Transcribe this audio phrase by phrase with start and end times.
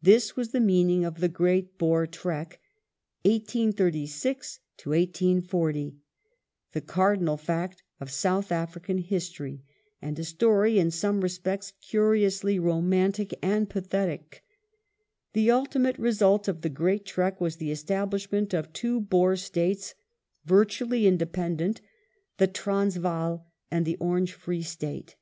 [0.00, 2.60] This was the meaning of the Great The Great Boer Trek
[3.24, 5.96] (1836 1840)—
[6.70, 9.60] the cardinal fact of South African history, ^°"^'^^
[10.00, 14.44] and a story, in some respects, curiously romantic and pathetic.
[15.32, 19.96] The ultimate result of the Great Trek was the establishment of two Boer States
[20.44, 21.80] virtually independent,
[22.38, 25.16] the Transvaal and the Orange Free State.